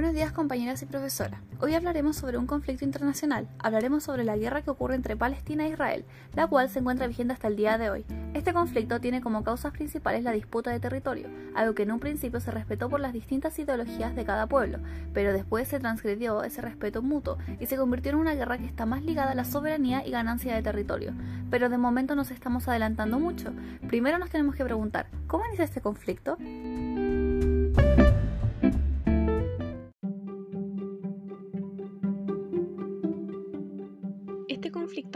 Buenos 0.00 0.14
días 0.14 0.32
compañeras 0.32 0.80
y 0.80 0.86
profesoras. 0.86 1.42
Hoy 1.60 1.74
hablaremos 1.74 2.16
sobre 2.16 2.38
un 2.38 2.46
conflicto 2.46 2.86
internacional. 2.86 3.46
Hablaremos 3.58 4.02
sobre 4.02 4.24
la 4.24 4.38
guerra 4.38 4.62
que 4.62 4.70
ocurre 4.70 4.94
entre 4.94 5.14
Palestina 5.14 5.66
e 5.66 5.72
Israel, 5.72 6.06
la 6.34 6.46
cual 6.46 6.70
se 6.70 6.78
encuentra 6.78 7.06
vigente 7.06 7.34
hasta 7.34 7.48
el 7.48 7.56
día 7.56 7.76
de 7.76 7.90
hoy. 7.90 8.06
Este 8.32 8.54
conflicto 8.54 8.98
tiene 8.98 9.20
como 9.20 9.44
causas 9.44 9.72
principales 9.72 10.24
la 10.24 10.32
disputa 10.32 10.70
de 10.70 10.80
territorio, 10.80 11.28
algo 11.54 11.74
que 11.74 11.82
en 11.82 11.92
un 11.92 12.00
principio 12.00 12.40
se 12.40 12.50
respetó 12.50 12.88
por 12.88 13.00
las 13.00 13.12
distintas 13.12 13.58
ideologías 13.58 14.16
de 14.16 14.24
cada 14.24 14.46
pueblo, 14.46 14.78
pero 15.12 15.34
después 15.34 15.68
se 15.68 15.80
transgredió 15.80 16.44
ese 16.44 16.62
respeto 16.62 17.02
mutuo 17.02 17.36
y 17.58 17.66
se 17.66 17.76
convirtió 17.76 18.12
en 18.12 18.18
una 18.18 18.32
guerra 18.32 18.56
que 18.56 18.64
está 18.64 18.86
más 18.86 19.04
ligada 19.04 19.32
a 19.32 19.34
la 19.34 19.44
soberanía 19.44 20.02
y 20.06 20.12
ganancia 20.12 20.54
de 20.54 20.62
territorio. 20.62 21.12
Pero 21.50 21.68
de 21.68 21.76
momento 21.76 22.16
nos 22.16 22.30
estamos 22.30 22.68
adelantando 22.68 23.18
mucho. 23.18 23.52
Primero 23.86 24.18
nos 24.18 24.30
tenemos 24.30 24.54
que 24.54 24.64
preguntar, 24.64 25.08
¿cómo 25.26 25.44
inicia 25.44 25.66
este 25.66 25.82
conflicto? 25.82 26.38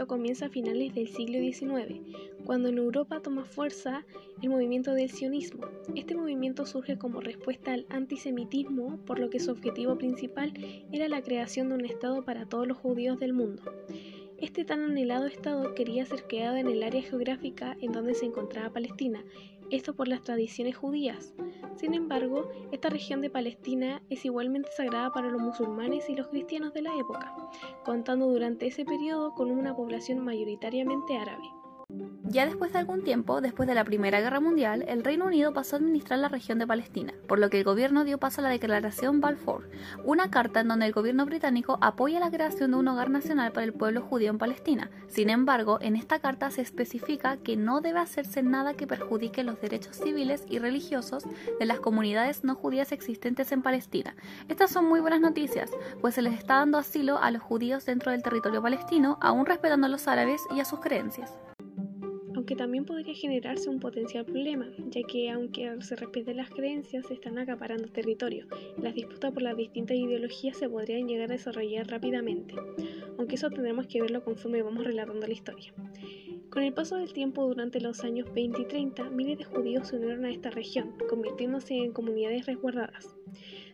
Comienza 0.03 0.47
a 0.47 0.49
finales 0.49 0.93
del 0.93 1.07
siglo 1.07 1.39
XIX, 1.39 2.01
cuando 2.43 2.69
en 2.69 2.77
Europa 2.77 3.21
toma 3.21 3.45
fuerza 3.45 4.05
el 4.41 4.49
movimiento 4.49 4.93
del 4.93 5.09
sionismo. 5.09 5.65
Este 5.95 6.13
movimiento 6.13 6.65
surge 6.65 6.97
como 6.97 7.21
respuesta 7.21 7.73
al 7.73 7.87
antisemitismo, 7.89 8.99
por 9.05 9.17
lo 9.17 9.29
que 9.29 9.39
su 9.39 9.51
objetivo 9.51 9.97
principal 9.97 10.53
era 10.91 11.07
la 11.07 11.23
creación 11.23 11.69
de 11.69 11.75
un 11.75 11.85
Estado 11.85 12.23
para 12.23 12.45
todos 12.45 12.67
los 12.67 12.77
judíos 12.77 13.19
del 13.19 13.33
mundo. 13.33 13.63
Este 14.37 14.65
tan 14.65 14.81
anhelado 14.81 15.25
Estado 15.25 15.73
quería 15.73 16.05
ser 16.05 16.27
creado 16.27 16.57
en 16.57 16.67
el 16.67 16.83
área 16.83 17.01
geográfica 17.01 17.77
en 17.81 17.93
donde 17.93 18.13
se 18.13 18.25
encontraba 18.25 18.73
Palestina, 18.73 19.23
esto 19.71 19.95
por 19.95 20.07
las 20.07 20.21
tradiciones 20.21 20.75
judías. 20.77 21.33
Sin 21.75 21.93
embargo, 21.93 22.49
esta 22.71 22.89
región 22.89 23.21
de 23.21 23.29
Palestina 23.29 24.01
es 24.09 24.25
igualmente 24.25 24.69
sagrada 24.75 25.11
para 25.11 25.29
los 25.29 25.41
musulmanes 25.41 26.09
y 26.09 26.15
los 26.15 26.27
cristianos 26.27 26.73
de 26.73 26.83
la 26.83 26.95
época, 26.97 27.35
contando 27.83 28.27
durante 28.27 28.67
ese 28.67 28.85
periodo 28.85 29.33
con 29.33 29.51
una 29.51 29.75
población 29.75 30.19
mayoritariamente 30.19 31.17
árabe. 31.17 31.43
Ya 32.27 32.47
después 32.47 32.73
de 32.73 32.79
algún 32.79 33.03
tiempo, 33.03 33.39
después 33.39 33.67
de 33.67 33.75
la 33.75 33.83
Primera 33.83 34.19
Guerra 34.19 34.39
Mundial, 34.39 34.83
el 34.87 35.03
Reino 35.03 35.25
Unido 35.25 35.53
pasó 35.53 35.75
a 35.75 35.79
administrar 35.79 36.17
la 36.17 36.27
región 36.27 36.57
de 36.57 36.65
Palestina, 36.65 37.13
por 37.27 37.37
lo 37.37 37.51
que 37.51 37.59
el 37.59 37.63
gobierno 37.63 38.03
dio 38.03 38.17
paso 38.17 38.41
a 38.41 38.43
la 38.45 38.49
Declaración 38.49 39.21
Balfour, 39.21 39.69
una 40.03 40.31
carta 40.31 40.61
en 40.61 40.67
donde 40.67 40.87
el 40.87 40.91
gobierno 40.91 41.27
británico 41.27 41.77
apoya 41.81 42.19
la 42.19 42.31
creación 42.31 42.71
de 42.71 42.77
un 42.77 42.87
hogar 42.87 43.11
nacional 43.11 43.51
para 43.51 43.65
el 43.65 43.73
pueblo 43.73 44.01
judío 44.01 44.31
en 44.31 44.39
Palestina. 44.39 44.89
Sin 45.07 45.29
embargo, 45.29 45.77
en 45.81 45.95
esta 45.95 46.17
carta 46.17 46.49
se 46.49 46.63
especifica 46.63 47.37
que 47.37 47.57
no 47.57 47.79
debe 47.79 47.99
hacerse 47.99 48.41
nada 48.41 48.73
que 48.73 48.87
perjudique 48.87 49.43
los 49.43 49.61
derechos 49.61 49.95
civiles 49.95 50.45
y 50.49 50.57
religiosos 50.57 51.25
de 51.59 51.65
las 51.67 51.79
comunidades 51.79 52.43
no 52.43 52.55
judías 52.55 52.91
existentes 52.91 53.51
en 53.51 53.61
Palestina. 53.61 54.15
Estas 54.49 54.71
son 54.71 54.85
muy 54.85 54.99
buenas 54.99 55.21
noticias, 55.21 55.69
pues 56.01 56.15
se 56.15 56.23
les 56.23 56.33
está 56.33 56.55
dando 56.55 56.79
asilo 56.79 57.19
a 57.19 57.29
los 57.29 57.43
judíos 57.43 57.85
dentro 57.85 58.11
del 58.11 58.23
territorio 58.23 58.63
palestino, 58.63 59.19
aún 59.21 59.45
respetando 59.45 59.85
a 59.85 59.89
los 59.91 60.07
árabes 60.07 60.41
y 60.55 60.59
a 60.59 60.65
sus 60.65 60.79
creencias 60.79 61.31
aunque 62.45 62.57
también 62.57 62.85
podría 62.85 63.15
generarse 63.15 63.71
un 63.71 63.79
potencial 63.79 64.23
problema, 64.23 64.67
ya 64.91 65.01
que 65.01 65.31
aunque 65.31 65.81
se 65.81 65.95
respeten 65.95 66.37
las 66.37 66.51
creencias, 66.51 67.07
se 67.07 67.15
están 67.15 67.39
acaparando 67.39 67.87
territorio. 67.87 68.45
Las 68.77 68.93
disputas 68.93 69.31
por 69.31 69.41
las 69.41 69.57
distintas 69.57 69.97
ideologías 69.97 70.55
se 70.55 70.69
podrían 70.69 71.07
llegar 71.07 71.31
a 71.31 71.33
desarrollar 71.33 71.87
rápidamente, 71.87 72.53
aunque 73.17 73.33
eso 73.33 73.49
tendremos 73.49 73.87
que 73.87 73.99
verlo 73.99 74.23
conforme 74.23 74.61
vamos 74.61 74.83
relatando 74.83 75.25
la 75.25 75.33
historia. 75.33 75.73
Con 76.51 76.61
el 76.61 76.71
paso 76.71 76.97
del 76.97 77.13
tiempo 77.13 77.47
durante 77.47 77.81
los 77.81 78.03
años 78.03 78.31
20 78.31 78.61
y 78.61 78.65
30, 78.65 79.09
miles 79.09 79.39
de 79.39 79.45
judíos 79.45 79.87
se 79.87 79.95
unieron 79.95 80.25
a 80.25 80.29
esta 80.29 80.51
región, 80.51 80.93
convirtiéndose 81.09 81.73
en 81.73 81.93
comunidades 81.93 82.45
resguardadas. 82.45 83.15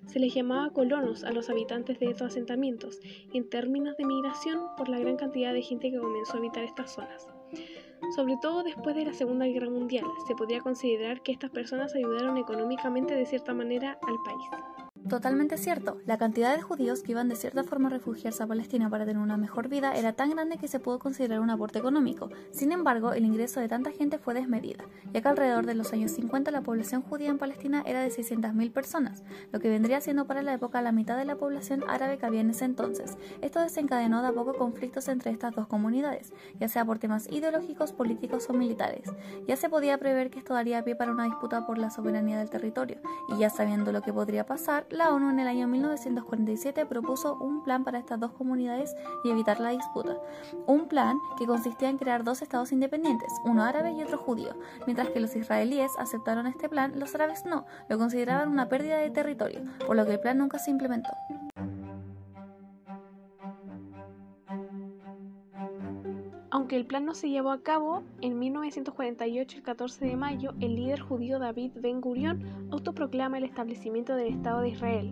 Se 0.06 0.18
les 0.18 0.34
llamaba 0.34 0.72
colonos 0.72 1.26
a 1.26 1.34
los 1.34 1.50
habitantes 1.50 2.00
de 2.00 2.06
estos 2.06 2.28
asentamientos, 2.28 3.02
en 3.34 3.50
términos 3.50 3.98
de 3.98 4.06
migración 4.06 4.62
por 4.78 4.88
la 4.88 5.00
gran 5.00 5.18
cantidad 5.18 5.53
de 5.53 5.62
gente 5.62 5.92
que 5.92 5.98
comenzó 5.98 6.36
a 6.36 6.38
habitar 6.38 6.64
estas 6.64 6.94
zonas. 6.94 7.28
Sobre 8.10 8.38
todo 8.38 8.64
después 8.64 8.96
de 8.96 9.06
la 9.06 9.14
Segunda 9.14 9.46
Guerra 9.46 9.70
Mundial, 9.70 10.06
se 10.26 10.36
podría 10.36 10.62
considerar 10.62 11.22
que 11.22 11.32
estas 11.32 11.52
personas 11.52 11.96
ayudaron 11.96 12.38
económicamente 12.38 13.16
de 13.16 13.26
cierta 13.26 13.54
manera 13.54 14.00
al 14.06 14.22
país. 14.24 14.71
Totalmente 15.10 15.58
cierto. 15.58 15.98
La 16.06 16.18
cantidad 16.18 16.56
de 16.56 16.62
judíos 16.62 17.02
que 17.02 17.12
iban 17.12 17.28
de 17.28 17.36
cierta 17.36 17.64
forma 17.64 17.88
a 17.88 17.92
refugiarse 17.92 18.44
a 18.44 18.48
Palestina 18.48 18.90
para 18.90 19.06
tener 19.06 19.22
una 19.22 19.36
mejor 19.36 19.68
vida 19.68 19.96
era 19.96 20.14
tan 20.14 20.30
grande 20.30 20.58
que 20.58 20.68
se 20.68 20.80
pudo 20.80 21.00
considerar 21.00 21.40
un 21.40 21.50
aporte 21.50 21.80
económico. 21.80 22.30
Sin 22.52 22.72
embargo, 22.72 23.12
el 23.14 23.26
ingreso 23.26 23.60
de 23.60 23.68
tanta 23.68 23.92
gente 23.92 24.20
fue 24.20 24.34
desmedida, 24.34 24.86
ya 25.12 25.22
que 25.22 25.28
alrededor 25.28 25.66
de 25.66 25.74
los 25.74 25.92
años 25.92 26.12
50 26.12 26.52
la 26.52 26.62
población 26.62 27.02
judía 27.02 27.30
en 27.30 27.40
Palestina 27.40 27.84
era 27.86 28.02
de 28.02 28.10
600.000 28.10 28.72
personas, 28.72 29.24
lo 29.52 29.60
que 29.60 29.70
vendría 29.70 30.02
siendo 30.02 30.26
para 30.26 30.44
la 30.44 30.54
época 30.54 30.82
la 30.82 30.92
mitad 30.92 31.18
de 31.18 31.26
la 31.26 31.36
población 31.36 31.84
árabe 31.88 32.18
que 32.18 32.26
había 32.26 32.42
en 32.42 32.52
ese 32.52 32.66
entonces. 32.66 33.18
Esto 33.42 33.60
desencadenó 33.60 34.22
de 34.22 34.28
a 34.28 34.34
poco 34.34 34.54
conflictos 34.54 35.08
entre 35.08 35.32
estas 35.32 35.56
dos 35.56 35.68
comunidades, 35.68 36.32
ya 36.60 36.70
sea 36.70 36.86
por 36.86 37.00
temas 37.00 37.28
ideológicos, 37.32 37.92
políticos 37.92 38.48
o 38.50 38.54
militares. 38.54 39.10
Ya 39.48 39.58
se 39.58 39.70
podía 39.70 39.98
prever 39.98 40.30
que 40.30 40.40
esto 40.40 40.54
daría 40.54 40.84
pie 40.84 40.96
para 40.96 41.12
una 41.12 41.26
disputa 41.26 41.66
por 41.66 41.78
la 41.78 41.90
soberanía 41.90 42.38
del 42.38 42.50
territorio, 42.50 42.98
y 43.30 43.40
ya 43.40 43.50
sabiendo 43.50 43.92
lo 43.92 44.02
que 44.02 44.14
podría 44.14 44.46
pasar, 44.46 44.86
la 44.91 45.13
ONU 45.13 45.29
en 45.29 45.40
el 45.40 45.47
año 45.47 45.68
1947 45.68 46.85
propuso 46.85 47.35
un 47.35 47.63
plan 47.63 47.84
para 47.84 48.00
estas 48.00 48.19
dos 48.19 48.31
comunidades 48.31 48.96
y 49.24 49.29
evitar 49.29 49.59
la 49.59 49.69
disputa. 49.69 50.18
Un 50.68 50.88
plan 50.88 51.18
que 51.38 51.47
consistía 51.47 51.90
en 51.90 51.97
crear 51.97 52.24
dos 52.24 52.41
estados 52.41 52.72
independientes, 52.72 53.31
uno 53.46 53.63
árabe 53.63 53.91
y 53.91 54.03
otro 54.03 54.18
judío. 54.18 54.56
Mientras 54.85 55.09
que 55.09 55.19
los 55.19 55.35
israelíes 55.35 55.91
aceptaron 55.97 56.47
este 56.47 56.69
plan, 56.69 57.00
los 57.00 57.16
árabes 57.16 57.46
no, 57.46 57.66
lo 57.90 57.97
consideraban 57.97 58.50
una 58.50 58.69
pérdida 58.69 58.97
de 58.97 59.09
territorio, 59.09 59.62
por 59.85 59.96
lo 59.96 60.06
que 60.06 60.13
el 60.13 60.19
plan 60.19 60.38
nunca 60.38 60.59
se 60.59 60.72
implementó. 60.72 61.12
Aunque 66.62 66.76
el 66.76 66.86
plan 66.86 67.06
no 67.06 67.16
se 67.16 67.28
llevó 67.28 67.50
a 67.50 67.64
cabo, 67.64 68.04
en 68.22 68.38
1948, 68.38 69.58
el 69.58 69.64
14 69.64 70.06
de 70.06 70.16
mayo, 70.16 70.54
el 70.60 70.76
líder 70.76 71.00
judío 71.00 71.40
David 71.40 71.72
Ben 71.74 72.02
Gurion 72.02 72.70
autoproclama 72.70 73.40
el 73.40 73.46
establecimiento 73.46 74.16
del 74.16 74.32
Estado 74.32 74.62
de 74.62 74.70
Israel, 74.70 75.12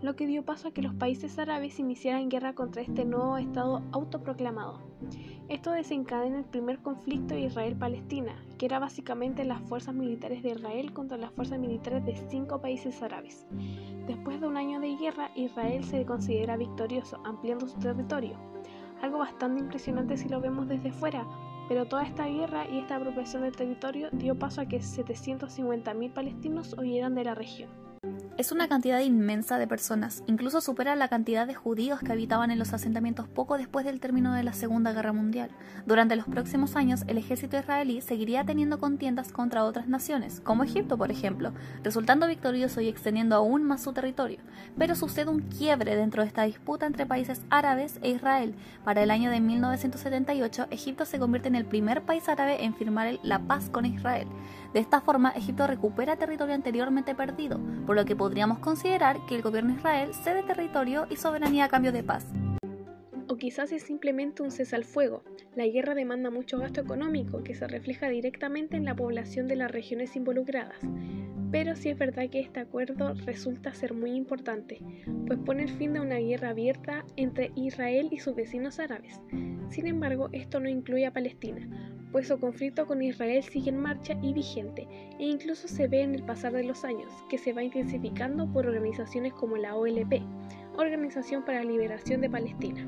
lo 0.00 0.16
que 0.16 0.26
dio 0.26 0.42
paso 0.46 0.68
a 0.68 0.70
que 0.72 0.80
los 0.80 0.94
países 0.94 1.38
árabes 1.38 1.78
iniciaran 1.78 2.30
guerra 2.30 2.54
contra 2.54 2.80
este 2.80 3.04
nuevo 3.04 3.36
Estado 3.36 3.82
autoproclamado. 3.92 4.80
Esto 5.50 5.70
desencadena 5.70 6.38
el 6.38 6.46
primer 6.46 6.78
conflicto 6.78 7.36
Israel-Palestina, 7.36 8.34
que 8.56 8.64
era 8.64 8.78
básicamente 8.78 9.44
las 9.44 9.60
fuerzas 9.68 9.94
militares 9.94 10.42
de 10.42 10.52
Israel 10.52 10.94
contra 10.94 11.18
las 11.18 11.30
fuerzas 11.32 11.58
militares 11.58 12.06
de 12.06 12.16
cinco 12.30 12.62
países 12.62 13.02
árabes. 13.02 13.46
Después 14.06 14.40
de 14.40 14.46
un 14.46 14.56
año 14.56 14.80
de 14.80 14.96
guerra, 14.96 15.30
Israel 15.36 15.84
se 15.84 16.06
considera 16.06 16.56
victorioso, 16.56 17.20
ampliando 17.22 17.68
su 17.68 17.78
territorio 17.80 18.38
algo 19.02 19.18
bastante 19.18 19.60
impresionante 19.60 20.16
si 20.16 20.28
lo 20.28 20.40
vemos 20.40 20.68
desde 20.68 20.92
fuera, 20.92 21.26
pero 21.68 21.86
toda 21.86 22.04
esta 22.04 22.26
guerra 22.26 22.66
y 22.68 22.78
esta 22.78 22.96
apropiación 22.96 23.42
del 23.42 23.56
territorio 23.56 24.08
dio 24.12 24.38
paso 24.38 24.60
a 24.60 24.66
que 24.66 24.78
750.000 24.78 26.12
palestinos 26.12 26.74
huyeran 26.78 27.14
de 27.14 27.24
la 27.24 27.34
región. 27.34 27.85
Es 28.38 28.52
una 28.52 28.68
cantidad 28.68 29.00
inmensa 29.00 29.56
de 29.56 29.66
personas, 29.66 30.22
incluso 30.26 30.60
supera 30.60 30.94
la 30.94 31.08
cantidad 31.08 31.46
de 31.46 31.54
judíos 31.54 32.00
que 32.00 32.12
habitaban 32.12 32.50
en 32.50 32.58
los 32.58 32.74
asentamientos 32.74 33.26
poco 33.26 33.56
después 33.56 33.86
del 33.86 33.98
término 33.98 34.34
de 34.34 34.42
la 34.42 34.52
Segunda 34.52 34.92
Guerra 34.92 35.14
Mundial. 35.14 35.48
Durante 35.86 36.16
los 36.16 36.26
próximos 36.26 36.76
años, 36.76 37.04
el 37.06 37.16
ejército 37.16 37.58
israelí 37.58 38.02
seguiría 38.02 38.44
teniendo 38.44 38.78
contiendas 38.78 39.32
contra 39.32 39.64
otras 39.64 39.88
naciones, 39.88 40.40
como 40.40 40.64
Egipto, 40.64 40.98
por 40.98 41.10
ejemplo, 41.10 41.52
resultando 41.82 42.26
victorioso 42.26 42.82
y 42.82 42.88
extendiendo 42.88 43.36
aún 43.36 43.64
más 43.64 43.82
su 43.82 43.94
territorio. 43.94 44.40
Pero 44.76 44.96
sucede 44.96 45.30
un 45.30 45.40
quiebre 45.40 45.96
dentro 45.96 46.20
de 46.20 46.28
esta 46.28 46.42
disputa 46.42 46.84
entre 46.84 47.06
países 47.06 47.40
árabes 47.48 47.98
e 48.02 48.10
Israel. 48.10 48.54
Para 48.84 49.02
el 49.02 49.10
año 49.10 49.30
de 49.30 49.40
1978, 49.40 50.66
Egipto 50.70 51.06
se 51.06 51.18
convierte 51.18 51.48
en 51.48 51.54
el 51.54 51.64
primer 51.64 52.02
país 52.02 52.28
árabe 52.28 52.64
en 52.64 52.74
firmar 52.74 53.18
la 53.22 53.38
paz 53.38 53.70
con 53.70 53.86
Israel. 53.86 54.28
De 54.76 54.82
esta 54.82 55.00
forma, 55.00 55.30
Egipto 55.30 55.66
recupera 55.66 56.16
territorio 56.16 56.54
anteriormente 56.54 57.14
perdido, 57.14 57.58
por 57.86 57.96
lo 57.96 58.04
que 58.04 58.14
podríamos 58.14 58.58
considerar 58.58 59.16
que 59.26 59.34
el 59.34 59.40
gobierno 59.40 59.72
de 59.72 59.78
Israel 59.78 60.10
cede 60.12 60.42
territorio 60.42 61.06
y 61.08 61.16
soberanía 61.16 61.64
a 61.64 61.68
cambio 61.70 61.92
de 61.92 62.02
paz. 62.02 62.26
O 63.26 63.38
quizás 63.38 63.72
es 63.72 63.84
simplemente 63.84 64.42
un 64.42 64.50
cese 64.50 64.76
al 64.76 64.84
fuego. 64.84 65.24
La 65.54 65.66
guerra 65.66 65.94
demanda 65.94 66.28
mucho 66.28 66.58
gasto 66.58 66.82
económico 66.82 67.42
que 67.42 67.54
se 67.54 67.66
refleja 67.66 68.10
directamente 68.10 68.76
en 68.76 68.84
la 68.84 68.94
población 68.94 69.48
de 69.48 69.56
las 69.56 69.70
regiones 69.70 70.14
involucradas. 70.14 70.76
Pero 71.50 71.74
sí 71.74 71.88
es 71.88 71.96
verdad 71.96 72.28
que 72.28 72.40
este 72.40 72.60
acuerdo 72.60 73.14
resulta 73.24 73.72
ser 73.72 73.94
muy 73.94 74.10
importante, 74.10 74.82
pues 75.26 75.38
pone 75.38 75.68
fin 75.68 75.94
de 75.94 76.00
una 76.00 76.16
guerra 76.16 76.50
abierta 76.50 77.02
entre 77.16 77.50
Israel 77.54 78.08
y 78.10 78.18
sus 78.18 78.36
vecinos 78.36 78.78
árabes. 78.78 79.22
Sin 79.70 79.86
embargo, 79.86 80.28
esto 80.32 80.60
no 80.60 80.68
incluye 80.68 81.06
a 81.06 81.14
Palestina, 81.14 81.66
pues 82.12 82.28
su 82.28 82.38
conflicto 82.38 82.86
con 82.86 83.02
Israel 83.02 83.42
sigue 83.42 83.70
en 83.70 83.78
marcha 83.78 84.18
y 84.22 84.32
vigente, 84.32 84.86
e 85.18 85.24
incluso 85.24 85.68
se 85.68 85.88
ve 85.88 86.02
en 86.02 86.14
el 86.14 86.22
pasar 86.22 86.52
de 86.52 86.64
los 86.64 86.84
años, 86.84 87.12
que 87.28 87.38
se 87.38 87.52
va 87.52 87.62
intensificando 87.62 88.50
por 88.52 88.66
organizaciones 88.66 89.32
como 89.34 89.56
la 89.56 89.76
OLP, 89.76 90.22
Organización 90.76 91.44
para 91.44 91.64
la 91.64 91.70
Liberación 91.70 92.20
de 92.20 92.30
Palestina. 92.30 92.86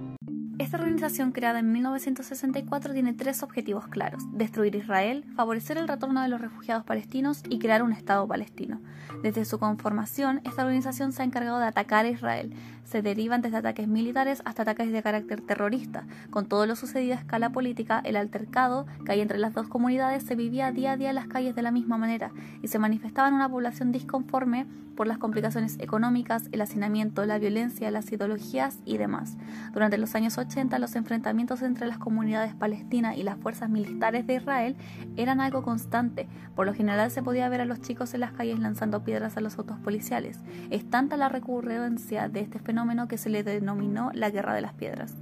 Esta 0.58 0.76
organización, 0.76 1.30
creada 1.30 1.60
en 1.60 1.70
1964, 1.70 2.92
tiene 2.92 3.12
tres 3.12 3.44
objetivos 3.44 3.86
claros: 3.86 4.24
destruir 4.32 4.74
Israel, 4.74 5.24
favorecer 5.36 5.78
el 5.78 5.86
retorno 5.86 6.20
de 6.20 6.26
los 6.26 6.40
refugiados 6.40 6.82
palestinos 6.82 7.44
y 7.48 7.60
crear 7.60 7.84
un 7.84 7.92
Estado 7.92 8.26
palestino. 8.26 8.80
Desde 9.22 9.44
su 9.44 9.60
conformación, 9.60 10.40
esta 10.44 10.62
organización 10.62 11.12
se 11.12 11.22
ha 11.22 11.24
encargado 11.24 11.60
de 11.60 11.66
atacar 11.66 12.06
a 12.06 12.08
Israel. 12.08 12.52
Se 12.82 13.02
derivan 13.02 13.40
desde 13.40 13.58
ataques 13.58 13.86
militares 13.86 14.42
hasta 14.44 14.62
ataques 14.62 14.90
de 14.90 15.02
carácter 15.02 15.42
terrorista. 15.42 16.06
Con 16.30 16.46
todo 16.46 16.66
lo 16.66 16.74
sucedido 16.74 17.14
a 17.14 17.18
escala 17.18 17.50
política, 17.50 18.00
el 18.04 18.16
altercado 18.16 18.86
que 19.04 19.12
hay 19.12 19.20
entre 19.20 19.38
las 19.38 19.54
dos 19.54 19.68
comunidades 19.68 20.24
se 20.24 20.34
vivía 20.34 20.72
día 20.72 20.92
a 20.92 20.96
día 20.96 21.10
en 21.10 21.14
las 21.14 21.28
calles 21.28 21.54
de 21.54 21.62
la 21.62 21.70
misma 21.70 21.98
manera 21.98 22.32
y 22.62 22.68
se 22.68 22.80
manifestaba 22.80 23.28
en 23.28 23.34
una 23.34 23.48
población 23.48 23.92
disconforme 23.92 24.66
por 24.96 25.06
las 25.06 25.18
complicaciones 25.18 25.76
económicas, 25.78 26.48
el 26.50 26.60
hacinamiento, 26.60 27.24
la 27.24 27.38
violencia, 27.38 27.88
las 27.92 28.10
ideologías 28.10 28.78
y 28.84 28.98
demás. 28.98 29.36
Durante 29.72 29.96
los 29.96 30.16
años 30.16 30.38
80, 30.38 30.47
los 30.78 30.96
enfrentamientos 30.96 31.62
entre 31.62 31.86
las 31.86 31.98
comunidades 31.98 32.54
palestinas 32.54 33.16
y 33.16 33.22
las 33.22 33.36
fuerzas 33.36 33.68
militares 33.68 34.26
de 34.26 34.36
Israel 34.36 34.76
eran 35.16 35.40
algo 35.40 35.62
constante. 35.62 36.26
Por 36.56 36.66
lo 36.66 36.74
general 36.74 37.10
se 37.10 37.22
podía 37.22 37.48
ver 37.48 37.60
a 37.60 37.64
los 37.64 37.80
chicos 37.80 38.14
en 38.14 38.20
las 38.20 38.32
calles 38.32 38.58
lanzando 38.58 39.04
piedras 39.04 39.36
a 39.36 39.40
los 39.40 39.58
autos 39.58 39.78
policiales. 39.78 40.40
Es 40.70 40.88
tanta 40.88 41.16
la 41.16 41.28
recurrencia 41.28 42.28
de 42.28 42.40
este 42.40 42.58
fenómeno 42.58 43.08
que 43.08 43.18
se 43.18 43.28
le 43.28 43.42
denominó 43.42 44.10
la 44.14 44.30
Guerra 44.30 44.54
de 44.54 44.62
las 44.62 44.72
Piedras. 44.72 45.14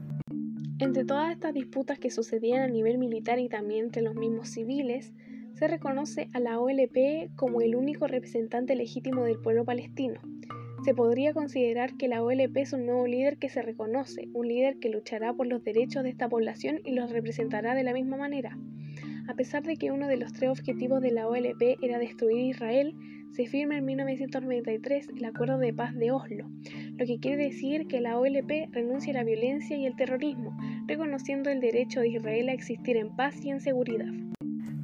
Entre 0.78 1.04
todas 1.04 1.32
estas 1.32 1.52
disputas 1.52 1.98
que 1.98 2.10
sucedían 2.10 2.62
a 2.62 2.68
nivel 2.68 2.96
militar 2.98 3.38
y 3.38 3.48
también 3.48 3.86
entre 3.86 4.02
los 4.02 4.14
mismos 4.14 4.48
civiles, 4.48 5.12
se 5.54 5.68
reconoce 5.68 6.28
a 6.34 6.40
la 6.40 6.60
OLP 6.60 7.34
como 7.34 7.62
el 7.62 7.74
único 7.74 8.06
representante 8.06 8.76
legítimo 8.76 9.24
del 9.24 9.38
pueblo 9.38 9.64
palestino. 9.64 10.20
Se 10.86 10.94
podría 10.94 11.34
considerar 11.34 11.96
que 11.96 12.06
la 12.06 12.22
OLP 12.22 12.58
es 12.58 12.72
un 12.72 12.86
nuevo 12.86 13.08
líder 13.08 13.38
que 13.38 13.48
se 13.48 13.60
reconoce, 13.60 14.28
un 14.32 14.46
líder 14.46 14.78
que 14.78 14.88
luchará 14.88 15.34
por 15.34 15.48
los 15.48 15.64
derechos 15.64 16.04
de 16.04 16.10
esta 16.10 16.28
población 16.28 16.78
y 16.84 16.92
los 16.92 17.10
representará 17.10 17.74
de 17.74 17.82
la 17.82 17.92
misma 17.92 18.16
manera. 18.16 18.56
A 19.26 19.34
pesar 19.34 19.64
de 19.64 19.78
que 19.78 19.90
uno 19.90 20.06
de 20.06 20.16
los 20.16 20.32
tres 20.32 20.48
objetivos 20.48 21.02
de 21.02 21.10
la 21.10 21.26
OLP 21.26 21.82
era 21.82 21.98
destruir 21.98 22.38
Israel, 22.38 22.94
se 23.32 23.46
firma 23.46 23.76
en 23.76 23.84
1993 23.84 25.08
el 25.16 25.24
Acuerdo 25.24 25.58
de 25.58 25.74
Paz 25.74 25.92
de 25.96 26.12
Oslo, 26.12 26.48
lo 26.96 27.04
que 27.04 27.18
quiere 27.18 27.46
decir 27.46 27.88
que 27.88 28.00
la 28.00 28.16
OLP 28.16 28.68
renuncia 28.70 29.12
a 29.12 29.16
la 29.16 29.24
violencia 29.24 29.76
y 29.76 29.86
el 29.86 29.96
terrorismo, 29.96 30.56
reconociendo 30.86 31.50
el 31.50 31.58
derecho 31.58 31.98
de 31.98 32.10
Israel 32.10 32.48
a 32.48 32.52
existir 32.52 32.96
en 32.96 33.16
paz 33.16 33.44
y 33.44 33.50
en 33.50 33.60
seguridad. 33.60 34.06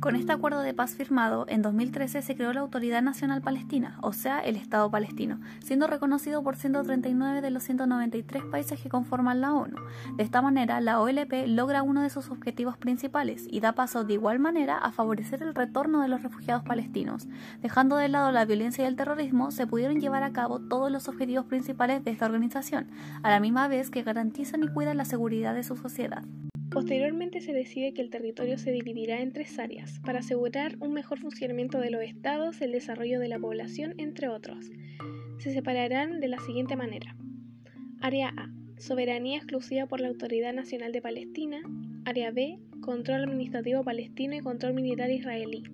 Con 0.02 0.16
este 0.16 0.32
acuerdo 0.32 0.62
de 0.62 0.75
paz 0.75 0.96
firmado, 0.96 1.46
en 1.49 1.62
2013 1.62 2.22
se 2.22 2.34
creó 2.34 2.52
la 2.52 2.62
Autoridad 2.62 3.02
Nacional 3.02 3.40
Palestina, 3.40 3.99
o 4.02 4.12
sea, 4.12 4.40
el 4.40 4.56
Estado 4.56 4.90
palestino, 4.90 5.38
siendo 5.60 5.87
reconocido 5.87 6.43
por 6.43 6.56
139 6.56 7.40
de 7.40 7.50
los 7.52 7.62
193 7.62 8.43
países 8.46 8.81
que 8.81 8.88
conforman 8.88 9.40
la 9.40 9.54
ONU. 9.54 9.76
De 10.16 10.25
esta 10.25 10.43
manera, 10.43 10.81
la 10.81 11.00
OLP 11.00 11.46
logra 11.46 11.84
uno 11.84 12.02
de 12.02 12.10
sus 12.10 12.31
objetivos 12.31 12.76
principales 12.76 13.46
y 13.49 13.60
da 13.60 13.76
paso 13.76 14.02
de 14.02 14.14
igual 14.14 14.40
manera 14.40 14.76
a 14.76 14.90
favorecer 14.90 15.40
el 15.40 15.54
retorno 15.54 16.02
de 16.02 16.08
los 16.08 16.25
refugiados 16.25 16.64
palestinos. 16.64 17.28
Dejando 17.60 17.94
de 17.94 18.08
lado 18.08 18.32
la 18.32 18.44
violencia 18.44 18.82
y 18.82 18.88
el 18.88 18.96
terrorismo, 18.96 19.52
se 19.52 19.69
pudieron 19.69 20.00
llevar 20.00 20.25
a 20.25 20.32
cabo 20.32 20.58
todos 20.58 20.90
los 20.90 21.06
objetivos 21.06 21.44
principales 21.44 22.02
de 22.02 22.10
esta 22.10 22.26
organización, 22.26 22.88
a 23.22 23.31
la 23.31 23.38
misma 23.38 23.69
vez 23.69 23.88
que 23.88 24.02
garantizan 24.02 24.64
y 24.64 24.69
cuidan 24.69 24.96
la 24.96 25.04
seguridad 25.04 25.54
de 25.54 25.62
su 25.62 25.76
sociedad. 25.76 26.25
Posteriormente 26.73 27.43
se 27.43 27.53
decide 27.53 27.93
que 27.93 28.01
el 28.01 28.09
territorio 28.09 28.57
se 28.57 28.73
dividirá 28.73 29.21
en 29.21 29.33
tres 29.33 29.59
áreas, 29.59 30.01
para 30.01 30.21
asegurar 30.21 30.77
un 30.81 30.95
mejor 30.95 31.19
funcionamiento 31.19 31.79
de 31.79 31.91
los 31.91 32.03
estados, 32.03 32.63
el 32.63 32.73
desarrollo 32.73 33.21
de 33.21 33.29
la 33.29 33.39
población, 33.39 33.95
entre 33.99 34.29
otros. 34.29 34.71
Se 35.39 35.53
separarán 35.53 36.21
de 36.21 36.29
la 36.29 36.39
siguiente 36.39 36.75
manera. 36.75 37.15
Área 38.01 38.29
A. 38.29 38.51
Soberanía 38.79 39.37
exclusiva 39.37 39.87
por 39.87 40.01
la 40.01 40.09
Autoridad 40.09 40.55
Nacional 40.55 40.93
de 40.93 41.03
Palestina. 41.03 41.61
Área 42.07 42.31
B. 42.31 42.59
Control 42.81 43.25
administrativo 43.25 43.85
palestino 43.85 44.35
y 44.35 44.41
control 44.41 44.73
militar 44.73 45.11
israelí. 45.11 45.65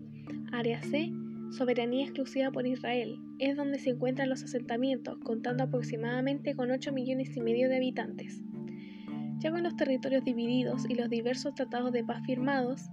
Área 0.51 0.83
C. 0.83 1.13
Soberanía 1.53 2.07
exclusiva 2.07 2.51
por 2.51 2.67
Israel. 2.67 3.19
Es 3.39 3.57
donde 3.57 3.79
se 3.79 3.91
encuentran 3.91 4.29
los 4.29 4.43
asentamientos, 4.43 5.17
contando 5.21 5.63
aproximadamente 5.63 6.57
con 6.57 6.73
8 6.73 6.93
millones 6.93 7.37
y 7.37 7.41
medio 7.41 7.69
de 7.69 7.77
habitantes. 7.77 8.43
Ya 9.39 9.53
con 9.53 9.63
los 9.63 9.77
territorios 9.77 10.25
divididos 10.25 10.85
y 10.89 10.95
los 10.95 11.09
diversos 11.09 11.55
tratados 11.55 11.93
de 11.93 12.03
paz 12.03 12.23
firmados, 12.27 12.91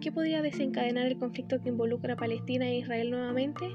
¿qué 0.00 0.12
podría 0.12 0.42
desencadenar 0.42 1.06
el 1.06 1.18
conflicto 1.18 1.62
que 1.62 1.70
involucra 1.70 2.12
a 2.12 2.16
Palestina 2.16 2.66
e 2.66 2.78
Israel 2.78 3.10
nuevamente? 3.10 3.66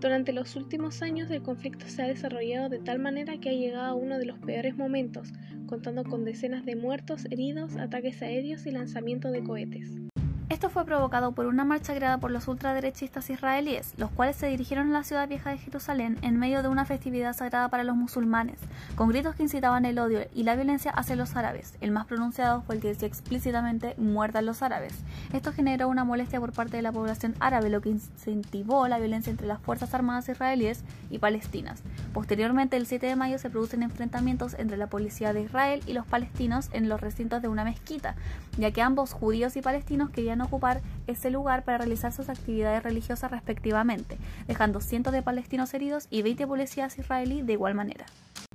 Durante 0.00 0.32
los 0.32 0.54
últimos 0.56 1.02
años 1.02 1.30
el 1.30 1.42
conflicto 1.42 1.86
se 1.88 2.02
ha 2.02 2.06
desarrollado 2.06 2.68
de 2.68 2.78
tal 2.78 2.98
manera 2.98 3.38
que 3.38 3.48
ha 3.48 3.54
llegado 3.54 3.86
a 3.86 3.94
uno 3.94 4.18
de 4.18 4.26
los 4.26 4.38
peores 4.38 4.76
momentos, 4.76 5.32
contando 5.66 6.04
con 6.04 6.24
decenas 6.24 6.64
de 6.64 6.76
muertos, 6.76 7.24
heridos, 7.30 7.76
ataques 7.76 8.22
aéreos 8.22 8.66
y 8.66 8.70
lanzamiento 8.70 9.30
de 9.30 9.42
cohetes. 9.42 10.07
Esto 10.50 10.70
fue 10.70 10.86
provocado 10.86 11.32
por 11.32 11.44
una 11.44 11.66
marcha 11.66 11.94
creada 11.94 12.16
por 12.16 12.30
los 12.30 12.48
ultraderechistas 12.48 13.28
israelíes, 13.28 13.92
los 13.98 14.10
cuales 14.10 14.34
se 14.34 14.46
dirigieron 14.46 14.88
a 14.88 14.92
la 14.92 15.04
ciudad 15.04 15.28
vieja 15.28 15.50
de 15.50 15.58
Jerusalén 15.58 16.16
en 16.22 16.38
medio 16.38 16.62
de 16.62 16.68
una 16.68 16.86
festividad 16.86 17.36
sagrada 17.36 17.68
para 17.68 17.84
los 17.84 17.96
musulmanes, 17.96 18.58
con 18.94 19.10
gritos 19.10 19.34
que 19.34 19.42
incitaban 19.42 19.84
el 19.84 19.98
odio 19.98 20.20
y 20.34 20.44
la 20.44 20.56
violencia 20.56 20.90
hacia 20.90 21.16
los 21.16 21.36
árabes. 21.36 21.74
El 21.82 21.90
más 21.90 22.06
pronunciado 22.06 22.62
fue 22.62 22.76
el 22.76 22.80
que 22.80 22.88
decía 22.88 23.06
explícitamente 23.06 23.94
muerdan 23.98 24.46
los 24.46 24.62
árabes. 24.62 24.94
Esto 25.34 25.52
generó 25.52 25.86
una 25.86 26.04
molestia 26.04 26.40
por 26.40 26.54
parte 26.54 26.78
de 26.78 26.82
la 26.82 26.92
población 26.92 27.34
árabe, 27.40 27.68
lo 27.68 27.82
que 27.82 27.90
incentivó 27.90 28.88
la 28.88 28.98
violencia 28.98 29.30
entre 29.30 29.46
las 29.46 29.60
Fuerzas 29.60 29.92
Armadas 29.92 30.30
israelíes 30.30 30.82
y 31.10 31.18
palestinas. 31.18 31.82
Posteriormente, 32.14 32.78
el 32.78 32.86
7 32.86 33.04
de 33.04 33.16
mayo 33.16 33.38
se 33.38 33.50
producen 33.50 33.82
enfrentamientos 33.82 34.54
entre 34.58 34.78
la 34.78 34.86
policía 34.86 35.34
de 35.34 35.42
Israel 35.42 35.82
y 35.86 35.92
los 35.92 36.06
palestinos 36.06 36.70
en 36.72 36.88
los 36.88 37.02
recintos 37.02 37.42
de 37.42 37.48
una 37.48 37.64
mezquita, 37.64 38.14
ya 38.56 38.70
que 38.70 38.80
ambos 38.80 39.12
judíos 39.12 39.54
y 39.54 39.60
palestinos 39.60 40.08
querían 40.08 40.37
ocupar 40.44 40.80
ese 41.06 41.30
lugar 41.30 41.64
para 41.64 41.78
realizar 41.78 42.12
sus 42.12 42.28
actividades 42.28 42.82
religiosas 42.82 43.30
respectivamente, 43.30 44.18
dejando 44.46 44.80
cientos 44.80 45.12
de 45.12 45.22
palestinos 45.22 45.72
heridos 45.74 46.06
y 46.10 46.22
20 46.22 46.46
policías 46.46 46.98
israelíes 46.98 47.46
de 47.46 47.52
igual 47.54 47.74
manera. 47.74 48.06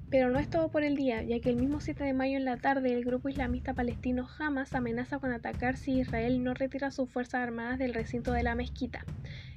Pero 0.09 0.29
no 0.29 0.37
es 0.37 0.47
todo 0.47 0.69
por 0.69 0.83
el 0.83 0.95
día, 0.95 1.23
ya 1.23 1.39
que 1.39 1.49
el 1.49 1.55
mismo 1.55 1.79
7 1.79 2.03
de 2.03 2.13
mayo 2.13 2.37
en 2.37 2.45
la 2.45 2.57
tarde 2.57 2.93
el 2.93 3.03
grupo 3.03 3.29
islamista 3.29 3.73
palestino 3.73 4.27
Hamas 4.37 4.73
amenaza 4.75 5.17
con 5.17 5.31
atacar 5.31 5.75
si 5.75 5.99
Israel 5.99 6.43
no 6.43 6.53
retira 6.53 6.91
sus 6.91 7.09
fuerzas 7.09 7.41
armadas 7.41 7.79
del 7.79 7.95
recinto 7.95 8.31
de 8.31 8.43
la 8.43 8.53
mezquita. 8.53 9.03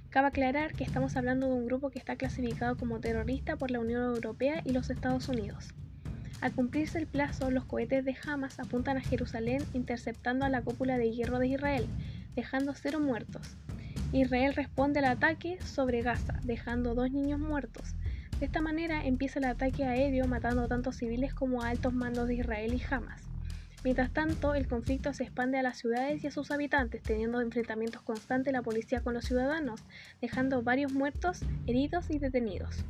Cabe 0.08 0.28
aclarar 0.28 0.72
que 0.72 0.84
estamos 0.84 1.14
hablando 1.16 1.46
de 1.46 1.52
un 1.52 1.66
grupo 1.66 1.90
que 1.90 1.98
está 1.98 2.16
clasificado 2.16 2.78
como 2.78 3.00
terrorista 3.00 3.56
por 3.56 3.70
la 3.70 3.80
Unión 3.80 4.02
Europea 4.02 4.62
y 4.64 4.72
los 4.72 4.88
Estados 4.88 5.28
Unidos. 5.28 5.74
Al 6.40 6.52
cumplirse 6.52 6.98
el 6.98 7.06
plazo, 7.06 7.50
los 7.50 7.64
cohetes 7.64 8.04
de 8.04 8.16
Hamas 8.26 8.58
apuntan 8.58 8.96
a 8.96 9.02
Jerusalén 9.02 9.62
interceptando 9.74 10.44
a 10.44 10.48
la 10.48 10.62
cúpula 10.62 10.96
de 10.96 11.10
hierro 11.10 11.38
de 11.38 11.48
Israel, 11.48 11.86
dejando 12.36 12.74
cero 12.74 13.00
muertos. 13.00 13.56
Israel 14.12 14.54
responde 14.54 15.00
al 15.00 15.06
ataque 15.06 15.58
sobre 15.62 16.02
Gaza, 16.02 16.38
dejando 16.44 16.94
dos 16.94 17.10
niños 17.10 17.40
muertos. 17.40 17.96
De 18.38 18.46
esta 18.46 18.60
manera 18.60 19.04
empieza 19.04 19.38
el 19.38 19.46
ataque 19.46 19.84
aéreo 19.84 20.26
matando 20.28 20.68
tanto 20.68 20.92
civiles 20.92 21.34
como 21.34 21.62
a 21.62 21.70
altos 21.70 21.92
mandos 21.94 22.28
de 22.28 22.34
Israel 22.34 22.74
y 22.74 22.82
Hamas. 22.88 23.22
Mientras 23.82 24.10
tanto, 24.12 24.54
el 24.54 24.66
conflicto 24.66 25.12
se 25.14 25.22
expande 25.24 25.58
a 25.58 25.62
las 25.62 25.78
ciudades 25.78 26.22
y 26.22 26.26
a 26.26 26.30
sus 26.30 26.50
habitantes, 26.50 27.02
teniendo 27.02 27.40
enfrentamientos 27.40 28.02
constantes 28.02 28.52
la 28.52 28.62
policía 28.62 29.00
con 29.00 29.14
los 29.14 29.24
ciudadanos, 29.24 29.80
dejando 30.20 30.62
varios 30.62 30.92
muertos, 30.92 31.42
heridos 31.66 32.10
y 32.10 32.18
detenidos. 32.18 32.84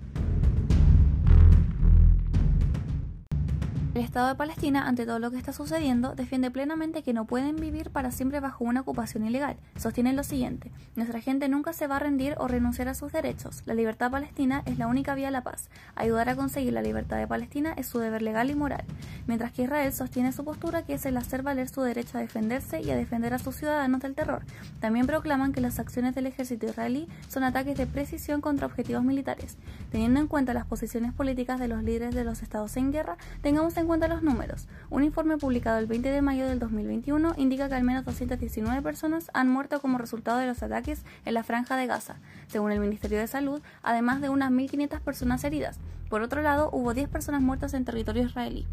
El 3.96 4.02
Estado 4.02 4.28
de 4.28 4.34
Palestina, 4.34 4.86
ante 4.86 5.06
todo 5.06 5.18
lo 5.18 5.30
que 5.30 5.38
está 5.38 5.54
sucediendo, 5.54 6.14
defiende 6.14 6.50
plenamente 6.50 7.02
que 7.02 7.14
no 7.14 7.24
pueden 7.24 7.56
vivir 7.56 7.88
para 7.88 8.10
siempre 8.10 8.40
bajo 8.40 8.62
una 8.62 8.82
ocupación 8.82 9.24
ilegal. 9.24 9.56
Sostienen 9.78 10.16
lo 10.16 10.22
siguiente, 10.22 10.70
nuestra 10.96 11.22
gente 11.22 11.48
nunca 11.48 11.72
se 11.72 11.86
va 11.86 11.96
a 11.96 12.00
rendir 12.00 12.34
o 12.36 12.46
renunciar 12.46 12.88
a 12.88 12.94
sus 12.94 13.10
derechos. 13.10 13.62
La 13.64 13.72
libertad 13.72 14.10
palestina 14.10 14.62
es 14.66 14.76
la 14.76 14.86
única 14.86 15.14
vía 15.14 15.28
a 15.28 15.30
la 15.30 15.42
paz. 15.42 15.70
Ayudar 15.94 16.28
a 16.28 16.36
conseguir 16.36 16.74
la 16.74 16.82
libertad 16.82 17.16
de 17.16 17.26
Palestina 17.26 17.72
es 17.72 17.86
su 17.86 17.98
deber 17.98 18.20
legal 18.20 18.50
y 18.50 18.54
moral. 18.54 18.84
Mientras 19.26 19.50
que 19.52 19.62
Israel 19.62 19.90
sostiene 19.94 20.30
su 20.32 20.44
postura 20.44 20.82
que 20.82 20.92
es 20.92 21.06
el 21.06 21.16
hacer 21.16 21.42
valer 21.42 21.70
su 21.70 21.80
derecho 21.80 22.18
a 22.18 22.20
defenderse 22.20 22.82
y 22.82 22.90
a 22.90 22.96
defender 22.96 23.32
a 23.32 23.38
sus 23.38 23.56
ciudadanos 23.56 24.02
del 24.02 24.14
terror. 24.14 24.42
También 24.78 25.06
proclaman 25.06 25.54
que 25.54 25.62
las 25.62 25.78
acciones 25.78 26.14
del 26.14 26.26
ejército 26.26 26.66
israelí 26.66 27.08
son 27.28 27.44
ataques 27.44 27.78
de 27.78 27.86
precisión 27.86 28.42
contra 28.42 28.66
objetivos 28.66 29.04
militares. 29.04 29.56
Teniendo 29.90 30.20
en 30.20 30.26
cuenta 30.26 30.52
las 30.52 30.66
posiciones 30.66 31.14
políticas 31.14 31.58
de 31.58 31.68
los 31.68 31.82
líderes 31.82 32.14
de 32.14 32.24
los 32.24 32.42
estados 32.42 32.76
en 32.76 32.92
guerra, 32.92 33.16
tengamos 33.40 33.74
en 33.78 33.85
cuenta 33.86 34.08
los 34.08 34.22
números. 34.22 34.68
Un 34.90 35.04
informe 35.04 35.38
publicado 35.38 35.78
el 35.78 35.86
20 35.86 36.10
de 36.10 36.22
mayo 36.22 36.46
del 36.46 36.58
2021 36.58 37.34
indica 37.36 37.68
que 37.68 37.74
al 37.74 37.84
menos 37.84 38.04
219 38.04 38.82
personas 38.82 39.30
han 39.34 39.48
muerto 39.48 39.80
como 39.80 39.98
resultado 39.98 40.38
de 40.38 40.46
los 40.46 40.62
ataques 40.62 41.04
en 41.24 41.34
la 41.34 41.42
franja 41.42 41.76
de 41.76 41.86
Gaza, 41.86 42.16
según 42.48 42.72
el 42.72 42.80
Ministerio 42.80 43.18
de 43.18 43.26
Salud, 43.26 43.62
además 43.82 44.20
de 44.20 44.28
unas 44.28 44.50
1.500 44.50 45.00
personas 45.00 45.44
heridas. 45.44 45.78
Por 46.08 46.22
otro 46.22 46.42
lado, 46.42 46.70
hubo 46.72 46.94
10 46.94 47.08
personas 47.08 47.42
muertas 47.42 47.74
en 47.74 47.84
territorio 47.84 48.24
israelí. 48.24 48.66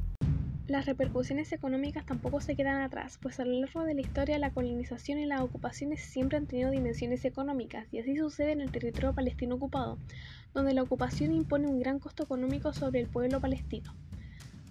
Las 0.68 0.86
repercusiones 0.86 1.52
económicas 1.52 2.06
tampoco 2.06 2.40
se 2.40 2.56
quedan 2.56 2.82
atrás, 2.82 3.20
pues 3.22 3.40
a 3.40 3.46
lo 3.46 3.52
largo 3.60 3.84
de 3.84 3.96
la 3.96 4.02
historia 4.02 4.40
la 4.40 4.52
colonización 4.52 5.20
y 5.20 5.26
las 5.26 5.42
ocupaciones 5.42 6.02
siempre 6.02 6.38
han 6.38 6.48
tenido 6.48 6.72
dimensiones 6.72 7.26
económicas, 7.26 7.86
y 7.92 8.00
así 8.00 8.16
sucede 8.16 8.54
en 8.54 8.62
el 8.62 8.72
territorio 8.72 9.14
palestino 9.14 9.56
ocupado, 9.56 9.98
donde 10.54 10.74
la 10.74 10.84
ocupación 10.84 11.34
impone 11.34 11.68
un 11.68 11.80
gran 11.80 12.00
costo 12.00 12.24
económico 12.24 12.72
sobre 12.72 13.02
el 13.02 13.08
pueblo 13.08 13.42
palestino. 13.42 13.94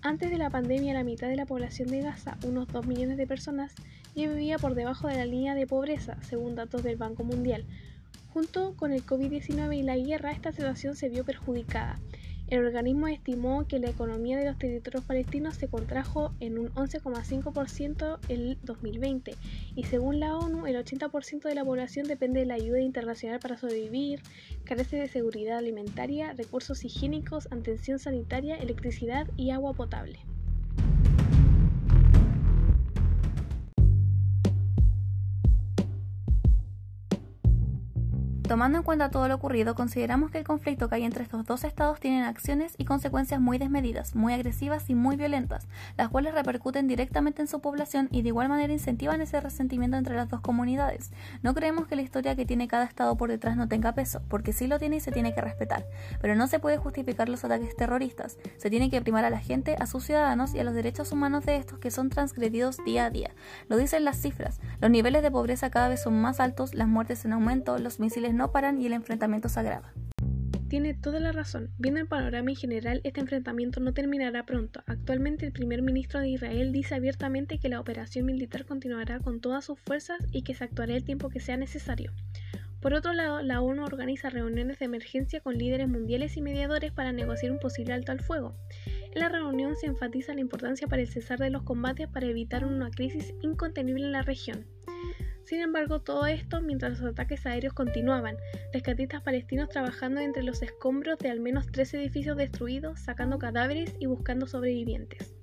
Antes 0.04 0.32
de 0.32 0.36
la 0.36 0.50
pandemia, 0.50 0.94
la 0.94 1.04
mitad 1.04 1.28
de 1.28 1.36
la 1.36 1.46
población 1.46 1.86
de 1.88 2.00
Gaza, 2.00 2.36
unos 2.44 2.66
2 2.66 2.88
millones 2.88 3.16
de 3.16 3.26
personas, 3.28 3.72
ya 4.16 4.28
vivía 4.28 4.58
por 4.58 4.74
debajo 4.74 5.06
de 5.06 5.14
la 5.14 5.26
línea 5.26 5.54
de 5.54 5.68
pobreza, 5.68 6.16
según 6.22 6.56
datos 6.56 6.82
del 6.82 6.96
Banco 6.96 7.22
Mundial. 7.22 7.64
Junto 8.32 8.74
con 8.74 8.92
el 8.92 9.06
COVID-19 9.06 9.78
y 9.78 9.82
la 9.84 9.96
guerra, 9.96 10.32
esta 10.32 10.50
situación 10.50 10.96
se 10.96 11.08
vio 11.08 11.24
perjudicada. 11.24 12.00
El 12.52 12.66
organismo 12.66 13.08
estimó 13.08 13.66
que 13.66 13.78
la 13.78 13.88
economía 13.88 14.36
de 14.36 14.44
los 14.44 14.58
territorios 14.58 15.06
palestinos 15.06 15.56
se 15.56 15.68
contrajo 15.68 16.34
en 16.38 16.58
un 16.58 16.68
11,5% 16.74 18.18
en 18.28 18.58
2020 18.62 19.34
y 19.74 19.84
según 19.84 20.20
la 20.20 20.36
ONU 20.36 20.66
el 20.66 20.76
80% 20.76 21.44
de 21.44 21.54
la 21.54 21.64
población 21.64 22.06
depende 22.06 22.40
de 22.40 22.46
la 22.46 22.56
ayuda 22.56 22.82
internacional 22.82 23.40
para 23.40 23.56
sobrevivir, 23.56 24.20
carece 24.64 24.98
de 24.98 25.08
seguridad 25.08 25.56
alimentaria, 25.56 26.34
recursos 26.34 26.84
higiénicos, 26.84 27.48
atención 27.50 27.98
sanitaria, 27.98 28.56
electricidad 28.56 29.26
y 29.38 29.48
agua 29.48 29.72
potable. 29.72 30.18
Tomando 38.52 38.76
en 38.76 38.84
cuenta 38.84 39.10
todo 39.10 39.28
lo 39.28 39.36
ocurrido, 39.36 39.74
consideramos 39.74 40.30
que 40.30 40.36
el 40.36 40.44
conflicto 40.44 40.86
que 40.86 40.96
hay 40.96 41.04
entre 41.04 41.22
estos 41.22 41.46
dos 41.46 41.64
estados 41.64 42.00
tiene 42.00 42.22
acciones 42.22 42.74
y 42.76 42.84
consecuencias 42.84 43.40
muy 43.40 43.56
desmedidas, 43.56 44.14
muy 44.14 44.34
agresivas 44.34 44.90
y 44.90 44.94
muy 44.94 45.16
violentas, 45.16 45.68
las 45.96 46.10
cuales 46.10 46.34
repercuten 46.34 46.86
directamente 46.86 47.40
en 47.40 47.48
su 47.48 47.62
población 47.62 48.08
y 48.10 48.20
de 48.20 48.28
igual 48.28 48.50
manera 48.50 48.70
incentivan 48.70 49.22
ese 49.22 49.40
resentimiento 49.40 49.96
entre 49.96 50.16
las 50.16 50.28
dos 50.28 50.42
comunidades. 50.42 51.12
No 51.42 51.54
creemos 51.54 51.86
que 51.86 51.96
la 51.96 52.02
historia 52.02 52.36
que 52.36 52.44
tiene 52.44 52.68
cada 52.68 52.84
estado 52.84 53.16
por 53.16 53.30
detrás 53.30 53.56
no 53.56 53.68
tenga 53.68 53.94
peso, 53.94 54.20
porque 54.28 54.52
sí 54.52 54.66
lo 54.66 54.78
tiene 54.78 54.96
y 54.96 55.00
se 55.00 55.12
tiene 55.12 55.34
que 55.34 55.40
respetar, 55.40 55.86
pero 56.20 56.34
no 56.34 56.46
se 56.46 56.58
puede 56.58 56.76
justificar 56.76 57.30
los 57.30 57.46
ataques 57.46 57.74
terroristas. 57.74 58.36
Se 58.58 58.68
tiene 58.68 58.90
que 58.90 59.00
primar 59.00 59.24
a 59.24 59.30
la 59.30 59.40
gente, 59.40 59.76
a 59.78 59.86
sus 59.86 60.04
ciudadanos 60.04 60.54
y 60.54 60.58
a 60.58 60.64
los 60.64 60.74
derechos 60.74 61.10
humanos 61.10 61.46
de 61.46 61.56
estos 61.56 61.78
que 61.78 61.90
son 61.90 62.10
transgredidos 62.10 62.76
día 62.84 63.06
a 63.06 63.10
día. 63.10 63.30
Lo 63.68 63.78
dicen 63.78 64.04
las 64.04 64.20
cifras. 64.20 64.60
Los 64.78 64.90
niveles 64.90 65.22
de 65.22 65.30
pobreza 65.30 65.70
cada 65.70 65.88
vez 65.88 66.02
son 66.02 66.20
más 66.20 66.38
altos, 66.38 66.74
las 66.74 66.86
muertes 66.88 67.24
en 67.24 67.32
aumento, 67.32 67.78
los 67.78 67.98
misiles 67.98 68.34
no 68.34 68.41
no 68.42 68.50
paran 68.50 68.80
y 68.80 68.86
el 68.86 68.92
enfrentamiento 68.92 69.48
se 69.48 69.60
agrava. 69.60 69.92
Tiene 70.68 70.94
toda 70.94 71.20
la 71.20 71.30
razón. 71.30 71.70
Viendo 71.78 72.00
el 72.00 72.08
panorama 72.08 72.50
en 72.50 72.56
general, 72.56 73.00
este 73.04 73.20
enfrentamiento 73.20 73.78
no 73.78 73.94
terminará 73.94 74.44
pronto. 74.44 74.82
Actualmente 74.86 75.46
el 75.46 75.52
primer 75.52 75.80
ministro 75.80 76.18
de 76.18 76.30
Israel 76.30 76.72
dice 76.72 76.96
abiertamente 76.96 77.60
que 77.60 77.68
la 77.68 77.78
operación 77.78 78.26
militar 78.26 78.64
continuará 78.64 79.20
con 79.20 79.40
todas 79.40 79.64
sus 79.64 79.78
fuerzas 79.78 80.18
y 80.32 80.42
que 80.42 80.56
se 80.56 80.64
actuará 80.64 80.92
el 80.92 81.04
tiempo 81.04 81.28
que 81.28 81.38
sea 81.38 81.56
necesario. 81.56 82.10
Por 82.80 82.94
otro 82.94 83.12
lado, 83.12 83.42
la 83.42 83.60
ONU 83.60 83.84
organiza 83.84 84.28
reuniones 84.28 84.80
de 84.80 84.86
emergencia 84.86 85.40
con 85.40 85.56
líderes 85.56 85.88
mundiales 85.88 86.36
y 86.36 86.42
mediadores 86.42 86.90
para 86.90 87.12
negociar 87.12 87.52
un 87.52 87.60
posible 87.60 87.92
alto 87.92 88.10
al 88.10 88.18
fuego. 88.18 88.56
En 89.14 89.20
la 89.20 89.28
reunión 89.28 89.76
se 89.76 89.86
enfatiza 89.86 90.34
la 90.34 90.40
importancia 90.40 90.88
para 90.88 91.02
el 91.02 91.08
cesar 91.08 91.38
de 91.38 91.50
los 91.50 91.62
combates 91.62 92.08
para 92.08 92.26
evitar 92.26 92.64
una 92.64 92.90
crisis 92.90 93.34
incontenible 93.40 94.06
en 94.06 94.10
la 94.10 94.22
región. 94.22 94.66
Sin 95.52 95.60
embargo, 95.60 96.00
todo 96.00 96.24
esto 96.24 96.62
mientras 96.62 96.98
los 96.98 97.12
ataques 97.12 97.44
aéreos 97.44 97.74
continuaban, 97.74 98.38
rescatistas 98.72 99.20
palestinos 99.20 99.68
trabajando 99.68 100.22
entre 100.22 100.42
los 100.42 100.62
escombros 100.62 101.18
de 101.18 101.28
al 101.28 101.40
menos 101.40 101.66
tres 101.70 101.92
edificios 101.92 102.38
destruidos, 102.38 103.00
sacando 103.00 103.38
cadáveres 103.38 103.94
y 103.98 104.06
buscando 104.06 104.46
sobrevivientes. 104.46 105.34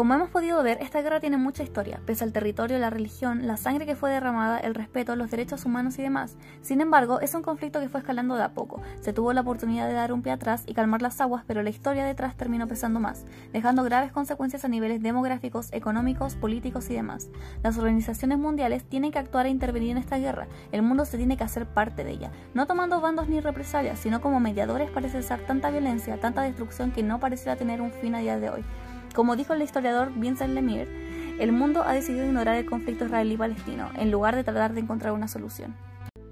Como 0.00 0.14
hemos 0.14 0.30
podido 0.30 0.62
ver, 0.62 0.78
esta 0.80 1.02
guerra 1.02 1.20
tiene 1.20 1.36
mucha 1.36 1.62
historia, 1.62 2.00
pese 2.06 2.24
al 2.24 2.32
territorio, 2.32 2.78
la 2.78 2.88
religión, 2.88 3.46
la 3.46 3.58
sangre 3.58 3.84
que 3.84 3.96
fue 3.96 4.10
derramada, 4.10 4.56
el 4.56 4.74
respeto, 4.74 5.14
los 5.14 5.30
derechos 5.30 5.66
humanos 5.66 5.98
y 5.98 6.02
demás. 6.02 6.38
Sin 6.62 6.80
embargo, 6.80 7.20
es 7.20 7.34
un 7.34 7.42
conflicto 7.42 7.80
que 7.80 7.90
fue 7.90 8.00
escalando 8.00 8.34
de 8.34 8.42
a 8.42 8.54
poco. 8.54 8.80
Se 9.02 9.12
tuvo 9.12 9.34
la 9.34 9.42
oportunidad 9.42 9.88
de 9.88 9.92
dar 9.92 10.14
un 10.14 10.22
pie 10.22 10.32
atrás 10.32 10.62
y 10.66 10.72
calmar 10.72 11.02
las 11.02 11.20
aguas, 11.20 11.44
pero 11.46 11.62
la 11.62 11.68
historia 11.68 12.06
detrás 12.06 12.34
terminó 12.34 12.66
pesando 12.66 12.98
más, 12.98 13.26
dejando 13.52 13.84
graves 13.84 14.10
consecuencias 14.10 14.64
a 14.64 14.68
niveles 14.68 15.02
demográficos, 15.02 15.68
económicos, 15.70 16.34
políticos 16.34 16.88
y 16.88 16.94
demás. 16.94 17.28
Las 17.62 17.76
organizaciones 17.76 18.38
mundiales 18.38 18.84
tienen 18.84 19.12
que 19.12 19.18
actuar 19.18 19.44
e 19.44 19.50
intervenir 19.50 19.90
en 19.90 19.98
esta 19.98 20.16
guerra. 20.16 20.48
El 20.72 20.80
mundo 20.80 21.04
se 21.04 21.18
tiene 21.18 21.36
que 21.36 21.44
hacer 21.44 21.66
parte 21.66 22.04
de 22.04 22.12
ella, 22.12 22.32
no 22.54 22.66
tomando 22.66 23.02
bandos 23.02 23.28
ni 23.28 23.40
represalias, 23.40 23.98
sino 23.98 24.22
como 24.22 24.40
mediadores 24.40 24.90
para 24.90 25.10
cesar 25.10 25.40
tanta 25.40 25.70
violencia, 25.70 26.18
tanta 26.18 26.40
destrucción 26.40 26.90
que 26.90 27.02
no 27.02 27.20
pareciera 27.20 27.56
tener 27.56 27.82
un 27.82 27.92
fin 27.92 28.14
a 28.14 28.20
día 28.20 28.40
de 28.40 28.48
hoy. 28.48 28.64
Como 29.14 29.34
dijo 29.34 29.54
el 29.54 29.62
historiador 29.62 30.12
Vincent 30.14 30.54
Lemire, 30.54 30.86
el 31.40 31.50
mundo 31.52 31.82
ha 31.82 31.92
decidido 31.92 32.26
ignorar 32.26 32.56
el 32.56 32.66
conflicto 32.66 33.06
israelí-palestino 33.06 33.90
en 33.96 34.10
lugar 34.10 34.36
de 34.36 34.44
tratar 34.44 34.72
de 34.72 34.80
encontrar 34.80 35.12
una 35.12 35.26
solución. 35.26 35.74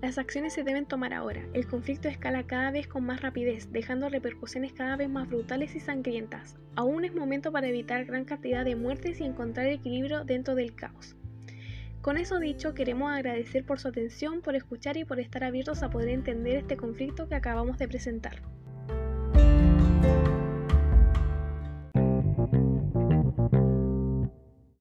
Las 0.00 0.16
acciones 0.16 0.52
se 0.52 0.62
deben 0.62 0.86
tomar 0.86 1.12
ahora. 1.12 1.42
El 1.54 1.66
conflicto 1.66 2.08
escala 2.08 2.44
cada 2.44 2.70
vez 2.70 2.86
con 2.86 3.04
más 3.04 3.20
rapidez, 3.20 3.72
dejando 3.72 4.08
repercusiones 4.08 4.72
cada 4.72 4.96
vez 4.96 5.08
más 5.08 5.28
brutales 5.28 5.74
y 5.74 5.80
sangrientas. 5.80 6.56
Aún 6.76 7.04
es 7.04 7.16
momento 7.16 7.50
para 7.50 7.66
evitar 7.66 8.04
gran 8.04 8.24
cantidad 8.24 8.64
de 8.64 8.76
muertes 8.76 9.20
y 9.20 9.24
encontrar 9.24 9.66
equilibrio 9.66 10.24
dentro 10.24 10.54
del 10.54 10.76
caos. 10.76 11.16
Con 12.00 12.16
eso 12.16 12.38
dicho, 12.38 12.74
queremos 12.74 13.10
agradecer 13.10 13.66
por 13.66 13.80
su 13.80 13.88
atención, 13.88 14.40
por 14.40 14.54
escuchar 14.54 14.96
y 14.96 15.04
por 15.04 15.18
estar 15.18 15.42
abiertos 15.42 15.82
a 15.82 15.90
poder 15.90 16.10
entender 16.10 16.56
este 16.56 16.76
conflicto 16.76 17.28
que 17.28 17.34
acabamos 17.34 17.76
de 17.78 17.88
presentar. 17.88 18.40